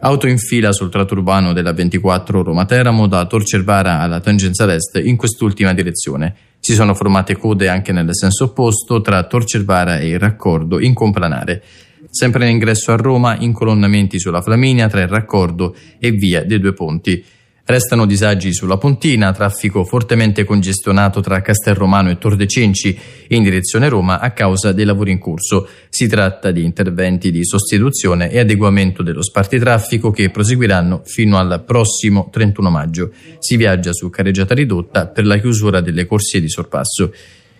[0.00, 5.16] Auto in fila sul tratto urbano della 24 Roma-Teramo da Torcervara alla tangenza est in
[5.16, 6.34] quest'ultima direzione.
[6.64, 11.62] Si sono formate code anche nel senso opposto tra Torcervara e il raccordo in Complanare.
[12.08, 16.72] Sempre in ingresso a Roma, incolonnamenti sulla Flaminia tra il raccordo e via dei due
[16.72, 17.22] ponti.
[17.66, 22.94] Restano disagi sulla Pontina, traffico fortemente congestionato tra Castelromano e Tor de Cenci
[23.28, 25.66] in direzione Roma a causa dei lavori in corso.
[25.88, 32.28] Si tratta di interventi di sostituzione e adeguamento dello spartitraffico che proseguiranno fino al prossimo
[32.30, 33.12] 31 maggio.
[33.38, 37.14] Si viaggia su carreggiata ridotta per la chiusura delle corsie di sorpasso.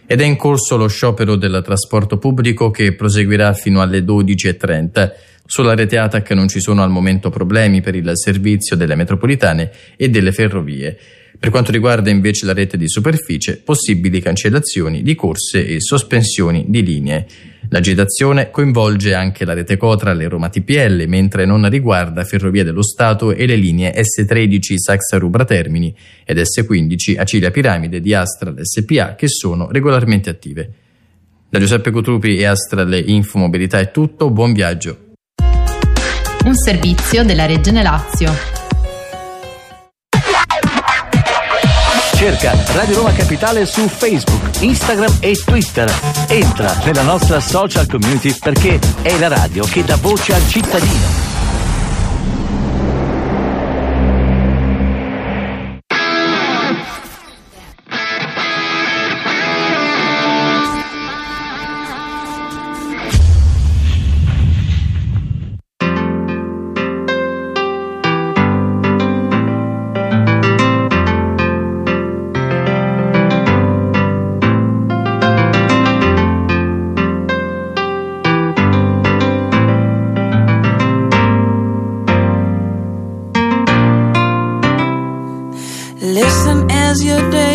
[0.04, 5.12] Ed è in corso lo sciopero del trasporto pubblico che proseguirà fino alle 12.30.
[5.46, 10.08] Sulla rete ATAC non ci sono al momento problemi per il servizio delle metropolitane e
[10.08, 10.98] delle ferrovie.
[11.38, 16.82] Per quanto riguarda invece la rete di superficie, possibili cancellazioni di corse e sospensioni di
[16.82, 17.26] linee.
[17.68, 23.32] L'agitazione coinvolge anche la rete Cotra e Roma TPL, mentre non riguarda Ferrovie dello Stato
[23.32, 29.28] e le linee S13 Saxa Rubra Termini ed S15 Acilia Piramide di Astral SPA che
[29.28, 30.72] sono regolarmente attive.
[31.50, 35.03] Da Giuseppe Cotrupi e Astral Infomobilità è tutto, buon viaggio!
[36.44, 38.32] Un servizio della Regione Lazio.
[42.14, 45.92] Cerca Radio Roma Capitale su Facebook, Instagram e Twitter.
[46.28, 51.33] Entra nella nostra social community perché è la radio che dà voce al cittadino.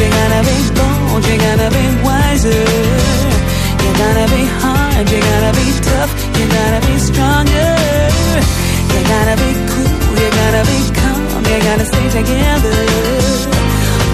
[0.00, 2.64] you gotta be bold, you gotta be wiser.
[3.82, 7.70] You gotta be hard, you gotta be tough, you gotta be stronger.
[8.92, 12.78] You gotta be cool, you gotta be calm, you gotta stay together.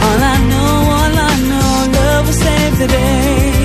[0.07, 3.64] All I know, all I know, love will save the day.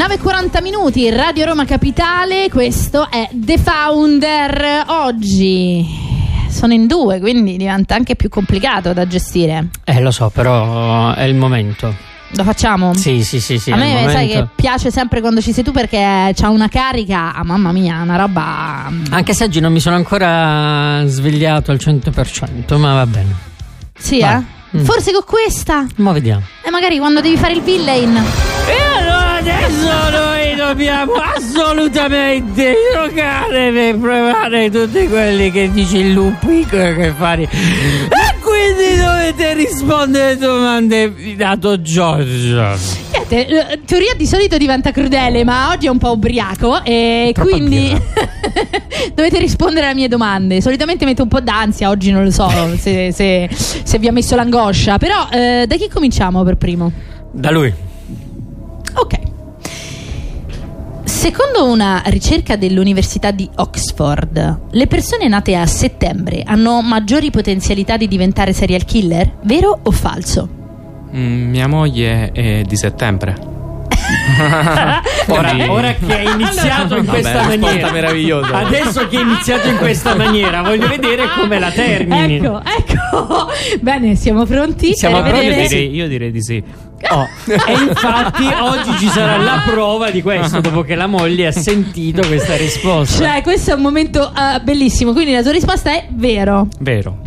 [0.00, 4.84] 9.40 minuti, Radio Roma Capitale, questo è The Founder.
[4.86, 5.84] Oggi
[6.48, 9.68] sono in due, quindi diventa anche più complicato da gestire.
[9.84, 11.94] Eh, lo so, però è il momento.
[12.30, 12.94] Lo facciamo?
[12.94, 13.72] Sì, sì, sì, sì.
[13.72, 17.44] A me sai che piace sempre quando ci sei tu perché c'ha una carica, ah,
[17.44, 18.90] mamma mia, una roba...
[19.10, 23.34] Anche se oggi non mi sono ancora svegliato al 100%, ma va bene.
[23.98, 24.36] Sì, Vai.
[24.72, 24.78] eh?
[24.78, 24.82] Mm.
[24.82, 25.84] Forse con questa?
[25.96, 26.42] Ma vediamo.
[26.62, 28.16] E magari quando devi fare il villain...
[28.16, 28.89] E allora
[29.40, 37.44] adesso noi dobbiamo assolutamente giocare per provare tutti quelli che dice il lupico che fare.
[37.44, 42.76] E quindi dovete rispondere domande dato Giorgio.
[43.12, 47.90] Niente, teoria di solito diventa crudele, ma oggi è un po' ubriaco e quindi
[49.14, 50.60] dovete rispondere alle mie domande.
[50.60, 54.36] Solitamente metto un po' d'ansia, oggi non lo so se, se- se vi ha messo
[54.36, 56.92] l'angoscia, però eh, da chi cominciamo per primo?
[57.32, 57.72] Da lui.
[58.92, 59.18] Ok.
[61.04, 68.08] Secondo una ricerca dell'Università di Oxford, le persone nate a settembre hanno maggiori potenzialità di
[68.08, 69.32] diventare serial killer?
[69.42, 70.48] Vero o falso?
[71.14, 73.48] Mm, mia moglie è di settembre.
[75.28, 78.56] Ora, ora che è iniziato in Vabbè, questa risposta maniera, meravigliosa.
[78.58, 82.36] adesso che è iniziato in questa maniera, voglio vedere come la termini.
[82.36, 83.48] Ecco, ecco.
[83.80, 84.92] Bene, siamo pronti?
[84.94, 86.62] Siamo per pronti, Io vedere- direi, io direi di sì.
[87.08, 91.52] Oh, e infatti oggi ci sarà la prova di questo dopo che la moglie ha
[91.52, 93.24] sentito questa risposta.
[93.24, 95.12] Cioè, questo è un momento eh, bellissimo.
[95.12, 96.68] Quindi la tua risposta è vero.
[96.78, 97.18] Vero.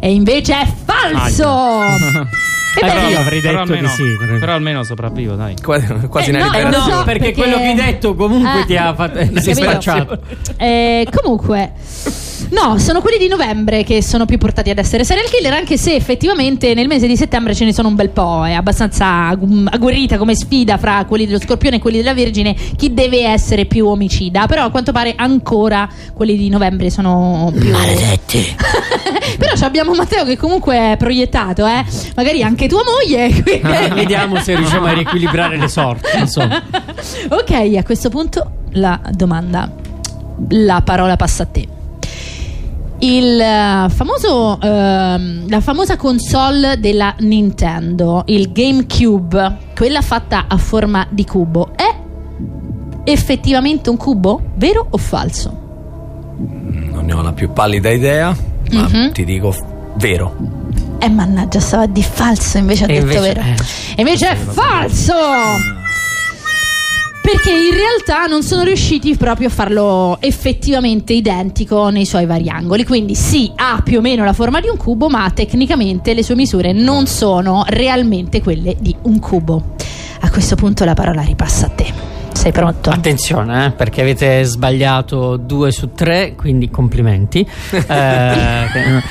[0.00, 1.82] E invece è falso.
[1.82, 2.26] Eh,
[2.82, 4.16] Ebbene, io avrei Però detto almeno, di sì.
[4.38, 5.54] però almeno sopravvivo, dai.
[5.60, 8.66] Quasi Eh, una no, Eh no, perché, perché- quello che hai detto comunque Eh.
[8.66, 9.40] ti ha fatto Capito?
[9.42, 10.18] si è spacciato.
[10.56, 11.72] Eh, comunque,
[12.50, 15.94] no, sono quelli di novembre che sono più portati ad essere serial killer, anche se
[15.94, 18.44] effettivamente nel mese di settembre ce ne sono un bel po'.
[18.44, 22.92] È abbastanza aggu- agguerrita come sfida fra quelli dello scorpione e quelli della Vergine chi
[22.94, 24.46] deve essere più omicida.
[24.46, 27.70] Però a quanto pare ancora quelli di novembre sono più.
[27.70, 28.56] Maledetti.
[29.38, 31.84] Però ci abbiamo Matteo che comunque è proiettato, eh.
[32.14, 33.30] Magari anche tua moglie.
[33.42, 36.18] quindi- Vediamo se riusciamo a riequilibrare le sorti.
[36.18, 36.62] Insomma.
[37.30, 39.70] ok, a questo punto la domanda,
[40.48, 41.68] la parola passa a te.
[43.02, 51.06] Il eh, famoso, ehm, la famosa console della Nintendo, il GameCube, quella fatta a forma
[51.08, 51.94] di cubo, è
[53.04, 54.40] effettivamente un cubo?
[54.56, 55.58] Vero o falso?
[56.36, 58.36] Non ne ho la più pallida idea,
[58.72, 59.12] ma Mhm.
[59.12, 59.54] ti dico
[59.94, 60.36] vero.
[60.98, 63.40] Eh mannaggia, stava di falso, invece ha detto invece- vero.
[63.40, 63.54] eh.
[63.96, 65.14] E invece è falso!
[67.30, 72.84] Perché in realtà non sono riusciti proprio a farlo effettivamente identico nei suoi vari angoli.
[72.84, 76.34] Quindi sì, ha più o meno la forma di un cubo, ma tecnicamente le sue
[76.34, 79.74] misure non sono realmente quelle di un cubo.
[80.22, 81.89] A questo punto la parola ripassa a te.
[82.40, 82.88] Sei pronto?
[82.88, 87.46] Attenzione, eh, perché avete sbagliato due su tre, quindi complimenti.
[87.90, 89.02] Eh,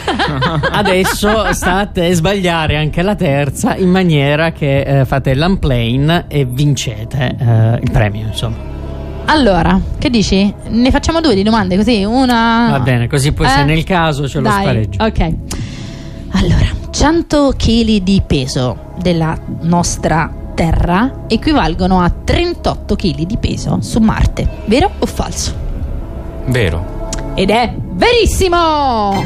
[0.71, 7.35] adesso sta a sbagliare anche la terza in maniera che eh, fate l'unplane e vincete
[7.39, 8.55] eh, il premio, insomma.
[9.25, 10.51] Allora, che dici?
[10.69, 12.03] Ne facciamo due di domande così?
[12.03, 12.69] Una.
[12.71, 13.63] Va bene, così poi se Eh?
[13.63, 15.03] nel caso ce lo Dai, spareggio.
[15.03, 15.33] Ok.
[16.31, 20.31] Allora, 100 kg di peso della nostra
[20.63, 24.45] Terra equivalgono a 38 kg di peso su Marte.
[24.65, 25.55] Vero o falso?
[26.47, 27.07] Vero.
[27.33, 29.23] Ed è verissimo!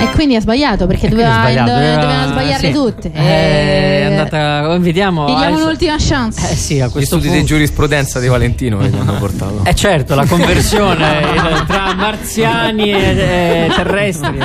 [0.00, 2.72] E quindi ha sbagliato perché doveva, sbagliato, dove- doveva- dovevano sbagliarle sì.
[2.74, 3.10] tutte.
[3.14, 4.76] Eh, È andata.
[4.76, 5.22] Vediamo.
[5.24, 6.50] Gli diamo adesso- un'ultima chance.
[6.52, 7.40] Eh sì, a Gli questo studi punto.
[7.40, 9.60] di giurisprudenza di Valentino che mi hanno portato.
[9.64, 14.36] Eh certo, la conversione il- tra marziani e, e terrestri.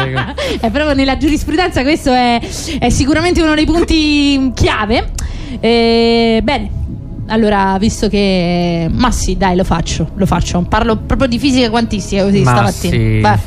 [0.61, 2.39] è proprio nella giurisprudenza questo è,
[2.79, 5.11] è sicuramente uno dei punti chiave.
[5.59, 6.69] Eh, bene.
[7.27, 8.87] Allora, visto che.
[8.91, 10.09] Ma sì, dai, lo faccio.
[10.15, 10.61] Lo faccio.
[10.67, 12.93] Parlo proprio di fisica quantistica così Ma stamattina.
[12.95, 13.19] sì.
[13.21, 13.37] Vai.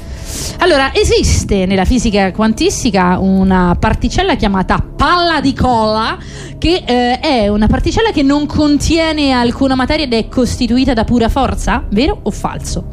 [0.58, 6.16] Allora, esiste nella fisica quantistica una particella chiamata palla di colla,
[6.58, 11.28] che eh, è una particella che non contiene alcuna materia ed è costituita da pura
[11.28, 11.84] forza?
[11.90, 12.84] Vero o falso?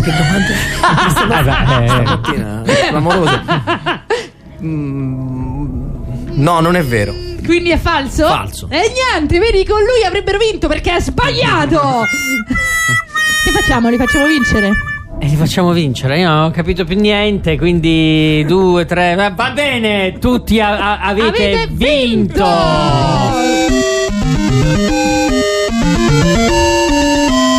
[0.00, 0.54] Che domande?
[1.82, 3.40] Eh, Stamattina, clamorose.
[4.62, 5.80] Mm,
[6.34, 7.12] no, non è vero.
[7.44, 8.26] Quindi è falso?
[8.26, 8.66] Falso.
[8.70, 11.78] E niente, vedi, con lui avrebbero vinto perché ha sbagliato.
[13.44, 13.88] che facciamo?
[13.90, 14.70] Li facciamo vincere?
[15.18, 16.18] E li facciamo vincere.
[16.18, 17.56] Io non ho capito più niente.
[17.56, 19.14] Quindi, due, tre.
[19.14, 22.44] Va, bene, tutti a- a- avete, Avete vinto.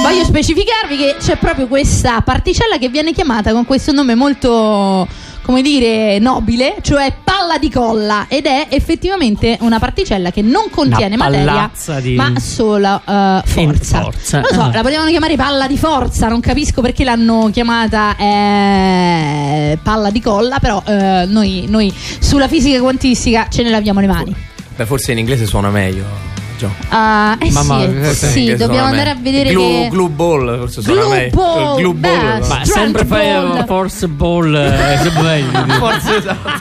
[0.02, 5.08] Voglio specificarvi che c'è proprio questa particella che viene chiamata con questo nome molto,
[5.44, 11.18] come dire, nobile, cioè palla di colla, ed è effettivamente una particella che non contiene
[11.18, 11.70] materia,
[12.02, 14.02] di- ma solo eh, forza.
[14.02, 14.40] forza.
[14.40, 14.72] Non lo so, Ah.
[14.74, 20.60] la potevano chiamare palla di forza, non capisco perché l'hanno chiamata eh, palla di colla,
[20.60, 24.36] però eh, noi, noi sulla fisica quantistica ce ne laviamo le mani.
[24.76, 26.33] Beh, forse in inglese suona meglio.
[26.58, 26.72] Gio.
[26.90, 29.88] Ah, eh Mamma, sì, sì, inglese dobbiamo suona andare a vedere glue, che...
[29.92, 31.36] glue ball, forse suona Glue meglio.
[31.36, 32.12] ball, glue ball.
[32.12, 32.48] beh, no?
[32.48, 33.66] Ma sempre fai ball.
[33.66, 34.56] force ball.
[34.56, 35.74] eh, che meglio.
[35.80, 36.52] Forse esatto.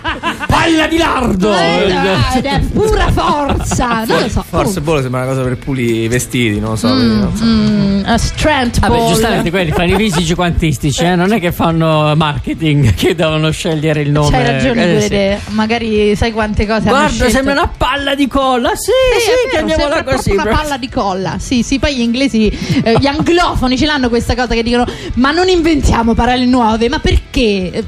[0.47, 1.53] Palla di lardo.
[1.55, 1.95] Eh,
[2.37, 4.45] ed è pura forza, non lo so.
[4.49, 6.89] Forse ball sembra una cosa per pulire i vestiti, non lo so.
[6.89, 7.45] Mm, non so.
[7.45, 9.09] mm, a strength Vabbè, ball.
[9.09, 11.15] giustamente quelli fanno i fisici quantistici, eh?
[11.15, 14.31] non è che fanno marketing che devono scegliere il nome.
[14.31, 15.51] C'hai ragione Eh, sì.
[15.55, 18.71] Magari sai quante cose hanno Guarda, sembra una palla di colla.
[18.75, 18.91] Sì,
[19.21, 20.31] Sì, sì, è vero, sembra così.
[20.31, 21.37] proprio una palla di colla.
[21.39, 22.49] Sì, sì, poi gli inglesi,
[22.83, 26.99] eh, gli anglofoni ce l'hanno questa cosa che dicono "Ma non inventiamo parole nuove, ma
[26.99, 27.85] perché?" Eh,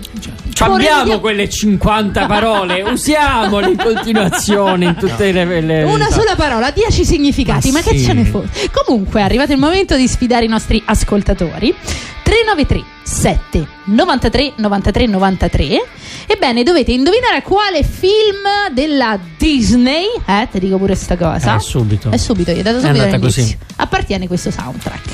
[0.67, 5.61] vorrei- quelle 50 parole, usiamole in continuazione in tutte le.
[5.61, 8.05] le Una sola parola, 10 significati, ma, Ma che sì.
[8.05, 8.71] ce ne fosse?
[8.85, 11.75] Comunque, è arrivato il momento di sfidare i nostri ascoltatori.
[12.23, 15.85] 393 7 93 93 93.
[16.27, 21.57] Ebbene, dovete indovinare quale film della Disney, eh, ti dico pure sta cosa.
[21.57, 22.11] Eh, subito.
[22.11, 23.57] È subito, gli ho dato È subito così.
[23.77, 25.11] Appartiene questo soundtrack.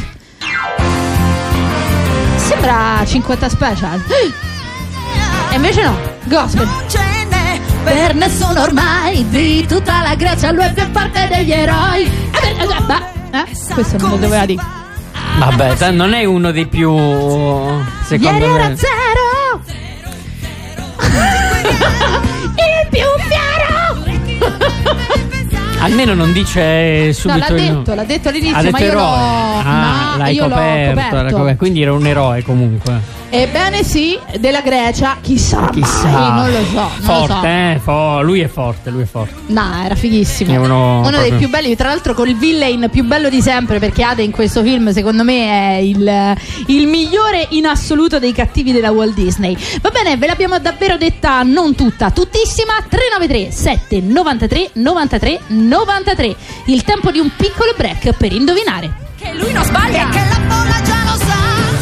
[2.36, 4.02] Sembra 50 special.
[5.50, 6.68] E invece no, gospel.
[7.82, 13.38] per nessuno ormai di tutta la Grecia lui è più forte degli eroi Eh, eh,
[13.38, 14.79] eh, questo non lo doveva dire
[15.38, 16.90] Vabbè, ta- non è uno dei più.
[18.04, 18.76] Secondo ieri era me.
[18.76, 18.88] zero
[21.02, 22.19] il
[25.80, 27.38] Almeno non dice no subito.
[27.38, 29.00] l'ha il- detto l'ha detto all'inizio Ha detto ma io eroe.
[29.00, 29.08] l'ho
[29.62, 31.36] Ah, no, l'hai io l'ho coperto, l'hai coperto.
[31.36, 31.58] coperto.
[31.58, 33.18] Quindi era un eroe comunque.
[33.32, 36.08] ebbene sì della Grecia chissà, Chissà.
[36.08, 37.80] mai, non lo so non forte, lo so eh?
[37.80, 39.34] Fo- lui è forte, lui è forte.
[39.46, 40.52] No, era fighissimo.
[40.52, 44.02] È uno dei proprio- più belli, tra l'altro col villain più bello di sempre, perché
[44.02, 46.34] Ade in questo film, secondo me, è il,
[46.66, 49.56] il migliore in assoluto dei cattivi della Walt Disney.
[49.80, 52.74] Va bene, ve l'abbiamo davvero detta non tutta, tuttissima.
[52.88, 55.40] 393 793 93 93.
[56.66, 58.92] Il tempo di un piccolo break per indovinare.
[59.16, 60.08] Che lui non sbaglia.
[60.08, 61.36] Che la folla già lo sa.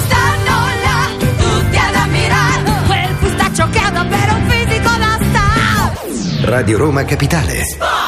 [0.06, 2.62] Stanno là Tutti ad ammirare.
[2.86, 8.07] Quel fustaccio che ha davvero un fisico da star Radio Roma Capitale.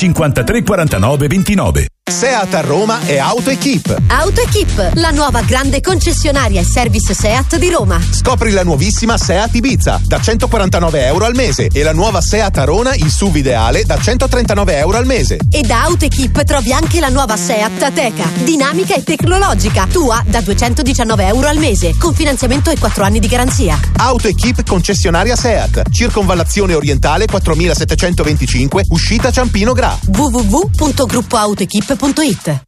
[0.09, 1.90] 53 49 29.
[2.11, 4.01] Seat a Roma e AutoEquip.
[4.07, 8.01] AutoEquip, la nuova grande concessionaria e service Seat di Roma.
[8.09, 12.95] Scopri la nuovissima Seat Ibiza da 149 euro al mese e la nuova Seat Arona
[12.95, 15.37] in SUV ideale da 139 euro al mese.
[15.49, 21.27] E da AutoEquip trovi anche la nuova Seat Ateca, dinamica e tecnologica, tua da 219
[21.27, 23.79] euro al mese, con finanziamento e 4 anni di garanzia.
[23.97, 29.97] AutoEquip concessionaria Seat, circonvallazione orientale 4725, uscita Ciampino Gra.
[31.91, 32.63] www.gruppoautoequip.it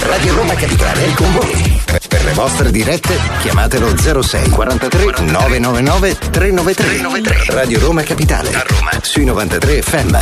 [0.00, 1.82] Radio Roma Capitale è con voi.
[1.84, 7.44] Per, per le vostre dirette chiamatelo 06 43 999 393.
[7.48, 8.54] Radio Roma Capitale.
[8.54, 8.90] A Roma.
[9.00, 10.16] Sui 93 FM.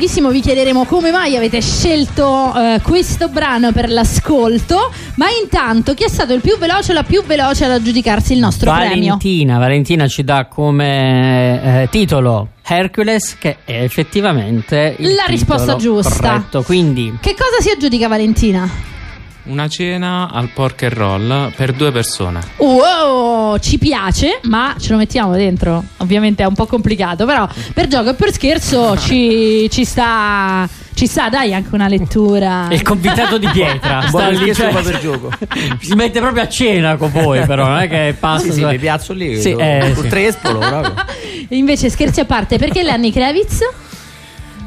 [0.00, 4.90] Pochissimo vi chiederemo come mai avete scelto eh, questo brano per l'ascolto.
[5.16, 8.38] Ma intanto, chi è stato il più veloce o la più veloce ad aggiudicarsi il
[8.38, 8.88] nostro premio?
[8.88, 16.30] Valentina, Valentina ci dà come eh, titolo Hercules, che è effettivamente La risposta giusta.
[16.30, 18.66] Corretto, quindi Che cosa si aggiudica, Valentina?
[19.44, 22.40] Una cena al pork and roll per due persone.
[22.56, 25.82] Wow, ci piace, ma ce lo mettiamo dentro.
[25.98, 30.68] Ovviamente è un po' complicato, però per gioco e per scherzo ci, ci sta.
[30.92, 32.68] Ci sta, dai, anche una lettura.
[32.70, 35.30] il convitato di pietra sta lì, cioè, per gioco.
[35.80, 38.44] si mette proprio a cena con voi, però non è che passa.
[38.44, 39.40] Sì, sì, mi piazzo lì.
[39.40, 40.08] Sì, eh, sì.
[40.08, 40.94] trespolo proprio.
[41.50, 43.60] Invece, scherzi a parte, perché Lenny Kravitz?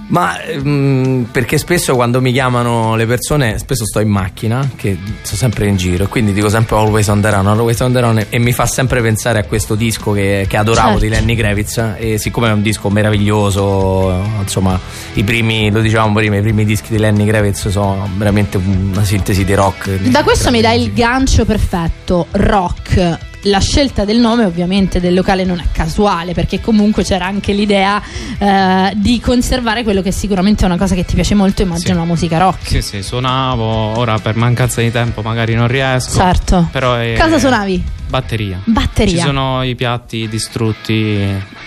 [0.07, 5.35] Ma ehm, perché spesso quando mi chiamano le persone, spesso sto in macchina, che sto
[5.35, 8.37] sempre in giro, quindi dico sempre Always on the run, Always on the run, e
[8.39, 11.03] mi fa sempre pensare a questo disco che, che adoravo Certo.
[11.05, 11.93] di Lenny Kravitz.
[11.97, 14.79] E siccome è un disco meraviglioso, insomma,
[15.13, 19.43] i primi, lo dicevamo prima, i primi dischi di Lenny Kravitz sono veramente una sintesi
[19.45, 19.95] di rock.
[20.09, 23.31] Da questo mi dai il gancio perfetto, rock.
[23.43, 28.01] La scelta del nome ovviamente del locale non è casuale perché comunque c'era anche l'idea
[28.37, 32.05] eh, di conservare quello che sicuramente è una cosa che ti piace molto, immagino la
[32.05, 32.67] musica rock.
[32.67, 36.15] Sì, sì, suonavo, ora per mancanza di tempo magari non riesco.
[36.15, 36.69] Certo.
[36.71, 37.83] Però è Cosa suonavi?
[38.13, 38.61] Batteria.
[38.65, 39.11] Batteria.
[39.15, 41.17] Ci sono i piatti distrutti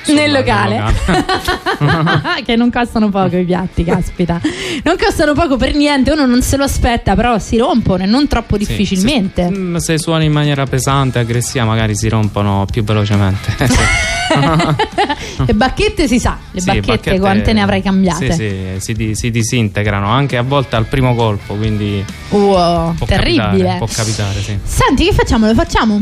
[0.02, 0.80] sul- Nel locale.
[2.46, 4.40] che non costano poco i piatti, caspita.
[4.84, 8.28] Non costano poco per niente, uno non se lo aspetta, però si rompono e non
[8.28, 9.42] troppo Sì, difficilmente.
[9.48, 13.54] Se, mm, se suoni in maniera pesante, aggressiva, magari si rompono più velocemente.
[15.46, 18.32] Le bacchette si sa, le Sì, bacchette, quante ne avrai cambiate?
[18.32, 23.06] Sì, sì, si, di- si disintegrano anche a volte al primo colpo, quindi Wow, può
[23.06, 23.42] terribile.
[23.42, 24.58] capitare, può capitare, sì.
[24.62, 25.46] Senti, che facciamo?
[25.46, 26.00] Lo facciamo?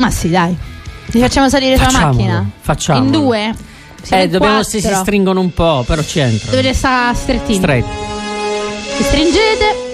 [0.00, 0.56] Ma sì, dai.
[1.12, 2.50] Li facciamo salire sulla Facciamolo, macchina?
[2.60, 3.04] facciamolo.
[3.04, 3.54] In due?
[4.02, 4.80] Siamo Eh, in dobbiamo quattro.
[4.80, 6.56] se si stringono un po', però ci entrano.
[6.56, 7.58] Dovete stare strettini.
[7.58, 7.96] Stretti.
[8.96, 9.88] Vi stringete.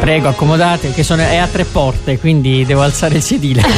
[0.00, 3.62] Prego, accomodate, che sono, è a tre porte, quindi devo alzare il sedile.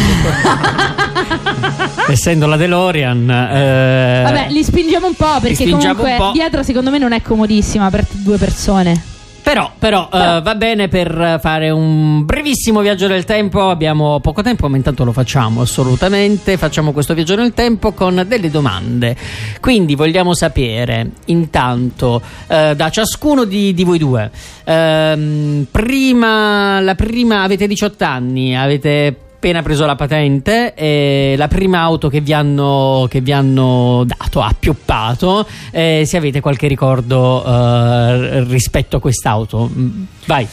[2.09, 3.30] Essendo la DeLorean.
[3.30, 6.30] eh, Vabbè, li spingiamo un po' perché spingiamo comunque un po'.
[6.32, 9.03] dietro secondo me non è comodissima per due persone.
[9.47, 13.70] Però, però, eh, va bene per fare un brevissimo viaggio nel tempo.
[13.70, 16.57] Abbiamo poco tempo, ma intanto lo facciamo assolutamente.
[16.57, 19.16] Facciamo questo viaggio nel tempo con delle domande.
[19.61, 24.32] Quindi vogliamo sapere, intanto, eh, da ciascuno di, di voi due.
[24.64, 31.78] ehm, prima, la prima, avete 18 anni, avete appena preso la patente e la prima
[31.78, 38.42] auto che vi hanno, che vi hanno dato, appioppato, eh, se avete qualche ricordo eh,
[38.42, 39.70] rispetto a quest'auto.
[39.72, 40.49] Mm, Vai.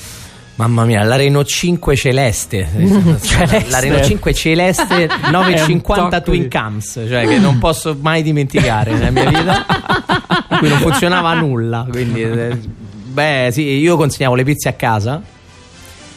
[0.56, 2.70] Mamma mia, la Renault 5 celeste.
[3.24, 3.72] Celeste.
[3.72, 9.10] La Renault 5 celeste 950 tocco Twin Cams, cioè che non posso mai dimenticare nella
[9.10, 9.66] mia vita.
[10.60, 11.88] cui non funzionava nulla.
[11.90, 15.20] Quindi, eh, beh, sì, io consegnavo le pizze a casa.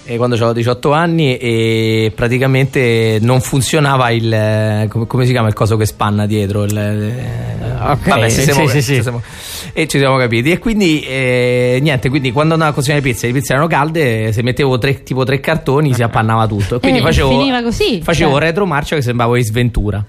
[0.06, 5.48] Eh, quando avevo 18 anni e praticamente non funzionava il eh, come, come si chiama
[5.48, 9.20] il coso che spanna dietro il, eh, Ok, vabbè, sì, siamo- sì, sì, siamo-
[9.72, 13.26] e ci siamo capiti e quindi eh, niente quindi quando andavo a consegnare le pizze
[13.26, 17.00] le pizze erano calde se mettevo tre, tipo tre cartoni si appannava tutto e quindi
[17.00, 18.40] Eh, facevo, finiva così, facevo cioè.
[18.40, 20.04] retromarcia che sembravo in sventura.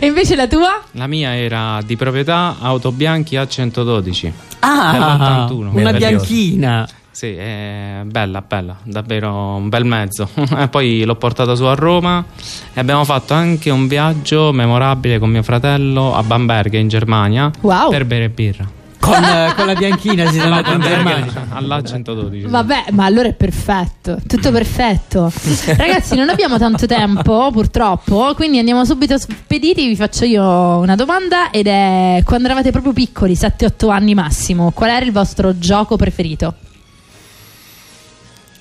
[0.00, 0.82] E invece la tua?
[0.92, 4.32] La mia era di proprietà Auto Bianchi A112.
[4.60, 5.68] Ah, dell'81.
[5.78, 6.88] una bianchina.
[7.14, 10.28] Sì, è bella, bella, davvero un bel mezzo.
[10.58, 12.24] E Poi l'ho portato su a Roma
[12.72, 17.90] e abbiamo fatto anche un viaggio memorabile con mio fratello a Bamberg in Germania Wow.
[17.90, 18.68] per bere birra.
[18.98, 21.46] Con, eh, con la bianchina si sono andati in Germania.
[21.52, 22.48] All'A112.
[22.48, 25.30] Vabbè, ma allora è perfetto, tutto perfetto.
[25.76, 29.86] Ragazzi, non abbiamo tanto tempo, purtroppo, quindi andiamo subito spediti.
[29.86, 34.90] Vi faccio io una domanda ed è quando eravate proprio piccoli, 7-8 anni massimo, qual
[34.90, 36.54] era il vostro gioco preferito?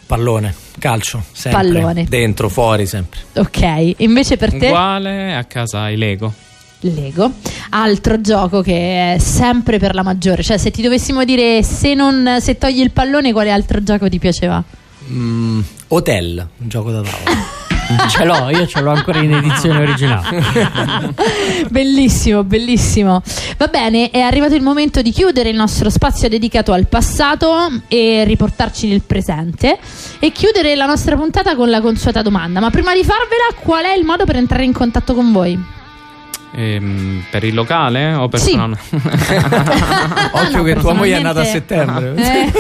[0.06, 2.06] Pallone calcio sempre Pallone.
[2.10, 6.34] dentro fuori sempre Ok, invece per te Uguale a casa i Lego.
[6.82, 7.32] Lego.
[7.70, 12.38] Altro gioco che è sempre per la maggiore, cioè se ti dovessimo dire se non
[12.42, 14.62] se togli il pallone quale altro gioco ti piaceva?
[15.10, 17.46] Mm, hotel un gioco da tavola
[18.10, 20.44] ce l'ho, io ce l'ho ancora in edizione originale.
[21.70, 23.22] bellissimo, bellissimo.
[23.58, 28.24] Va bene, è arrivato il momento di chiudere il nostro spazio dedicato al passato e
[28.26, 29.78] riportarci nel presente
[30.20, 32.60] e chiudere la nostra puntata con la consueta domanda.
[32.60, 35.82] Ma prima di farvela, qual è il modo per entrare in contatto con voi?
[36.56, 38.30] Ehm, per il locale o Sì.
[38.30, 38.78] personale?
[40.34, 42.14] Occhio che tua moglie è nata a settembre.
[42.16, 42.52] Eh.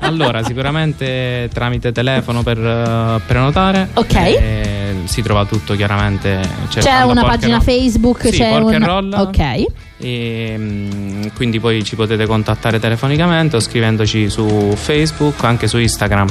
[0.00, 3.88] allora, sicuramente tramite telefono per eh, prenotare.
[3.94, 4.14] Ok.
[4.14, 6.40] E si trova tutto chiaramente.
[6.68, 7.64] C'è cercando una pagina Roll.
[7.64, 9.12] Facebook, Sì, c'è Pork un and Roll.
[9.16, 9.64] Ok.
[9.98, 16.28] E, mm, quindi poi ci potete contattare telefonicamente o scrivendoci su Facebook, anche su Instagram.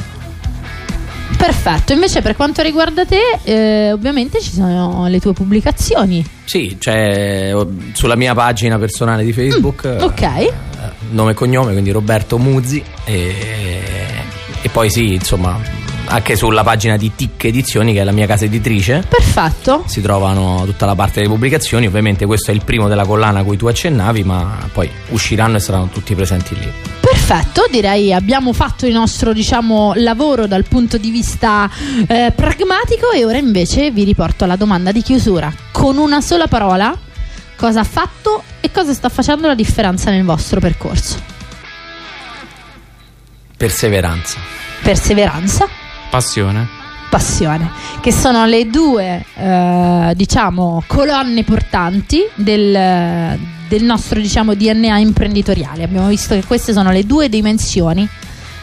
[1.40, 6.22] Perfetto, invece per quanto riguarda te, eh, ovviamente ci sono le tue pubblicazioni.
[6.44, 9.84] Sì, c'è oh, sulla mia pagina personale di Facebook.
[9.84, 10.52] eh, Ok.
[11.12, 12.82] nome e cognome, quindi Roberto Muzzi.
[13.04, 13.34] E,
[14.60, 15.58] e poi sì, insomma,
[16.10, 19.04] anche sulla pagina di Tic Edizioni, che è la mia casa editrice.
[19.08, 19.84] Perfetto.
[19.86, 21.86] Si trovano tutta la parte delle pubblicazioni.
[21.86, 25.60] Ovviamente questo è il primo della collana a cui tu accennavi, ma poi usciranno e
[25.60, 26.72] saranno tutti presenti lì.
[27.00, 31.70] Perfetto, direi abbiamo fatto il nostro diciamo, lavoro dal punto di vista
[32.06, 35.52] eh, pragmatico e ora invece vi riporto alla domanda di chiusura.
[35.70, 36.96] Con una sola parola,
[37.56, 41.18] cosa ha fatto e cosa sta facendo la differenza nel vostro percorso?
[43.56, 44.38] Perseveranza.
[44.82, 45.68] Perseveranza,
[46.10, 46.68] Passione.
[47.08, 53.38] passione, che sono le due eh, diciamo colonne portanti del,
[53.68, 55.84] del nostro diciamo DNA imprenditoriale.
[55.84, 58.08] Abbiamo visto che queste sono le due dimensioni.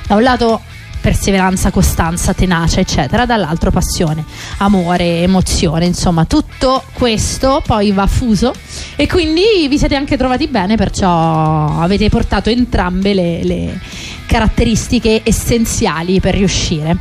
[0.08, 0.62] Da un lato
[1.00, 4.26] perseveranza, costanza, tenacia, eccetera, dall'altro passione,
[4.58, 8.54] amore, emozione, insomma, tutto questo poi va fuso
[8.98, 13.80] e quindi vi siete anche trovati bene, perciò avete portato entrambe le, le
[14.26, 16.98] caratteristiche essenziali per riuscire.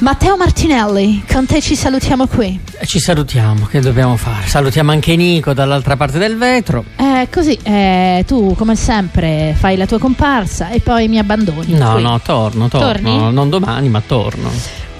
[0.00, 2.60] Matteo Martinelli, con te ci salutiamo qui.
[2.84, 4.46] Ci salutiamo, che dobbiamo fare?
[4.46, 6.84] Salutiamo anche Nico dall'altra parte del vetro.
[6.96, 11.72] Eh, così, eh, tu come sempre fai la tua comparsa e poi mi abbandoni.
[11.72, 12.02] No, qui.
[12.02, 12.86] no, torno, torno.
[12.86, 13.32] Torni?
[13.32, 14.50] Non domani, ma torno.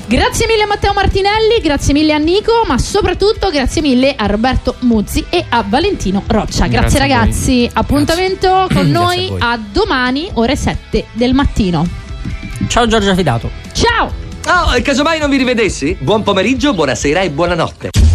[0.06, 4.76] Grazie mille a Matteo Martinelli, grazie mille a Nico, ma soprattutto grazie mille a Roberto
[4.80, 6.68] Muzzi e a Valentino Roccia.
[6.68, 11.86] Grazie, Grazie ragazzi, appuntamento con Grazie noi a a domani ore 7 del mattino.
[12.68, 13.50] Ciao Giorgia Fidato.
[13.72, 14.25] Ciao!
[14.48, 15.96] Oh, casomai non vi rivedessi?
[15.98, 18.05] Buon pomeriggio, buonasera e buonanotte.